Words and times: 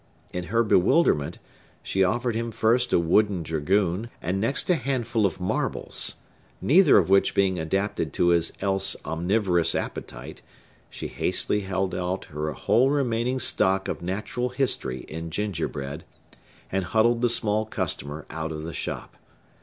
In 0.33 0.45
her 0.45 0.63
bewilderment, 0.63 1.37
she 1.83 2.03
offered 2.03 2.33
him 2.33 2.49
first 2.49 2.91
a 2.91 2.97
wooden 2.97 3.43
dragoon, 3.43 4.09
and 4.19 4.41
next 4.41 4.67
a 4.71 4.73
handful 4.73 5.27
of 5.27 5.39
marbles; 5.39 6.15
neither 6.59 6.97
of 6.97 7.11
which 7.11 7.35
being 7.35 7.59
adapted 7.59 8.11
to 8.13 8.29
his 8.29 8.51
else 8.61 8.95
omnivorous 9.05 9.75
appetite, 9.75 10.41
she 10.89 11.07
hastily 11.07 11.59
held 11.59 11.93
out 11.93 12.25
her 12.33 12.51
whole 12.53 12.89
remaining 12.89 13.37
stock 13.37 13.87
of 13.87 14.01
natural 14.01 14.49
history 14.49 15.01
in 15.01 15.29
gingerbread, 15.29 16.03
and 16.71 16.85
huddled 16.85 17.21
the 17.21 17.29
small 17.29 17.67
customer 17.67 18.25
out 18.31 18.51
of 18.51 18.63
the 18.63 18.73
shop. 18.73 19.17